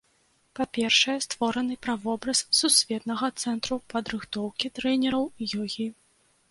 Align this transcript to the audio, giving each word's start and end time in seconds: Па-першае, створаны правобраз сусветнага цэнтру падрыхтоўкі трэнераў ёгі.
Па-першае, 0.59 1.17
створаны 1.25 1.77
правобраз 1.87 2.39
сусветнага 2.61 3.33
цэнтру 3.43 3.75
падрыхтоўкі 3.95 4.67
трэнераў 4.81 5.31
ёгі. 5.65 5.87